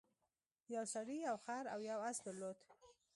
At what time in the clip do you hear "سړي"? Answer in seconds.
0.93-1.17